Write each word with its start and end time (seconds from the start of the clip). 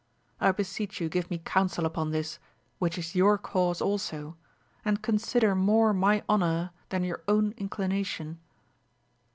I 0.39 0.51
beseech 0.51 0.99
you 0.99 1.09
give 1.09 1.29
me 1.29 1.37
counsel 1.45 1.85
upon 1.85 2.09
this, 2.09 2.39
which 2.79 2.97
is 2.97 3.13
your 3.13 3.37
cause 3.37 3.81
also, 3.83 4.35
and 4.83 5.03
consider 5.03 5.53
more 5.53 5.93
my 5.93 6.23
honour 6.27 6.71
than 6.89 7.03
your 7.03 7.21
own 7.27 7.53
inclination. 7.55 8.39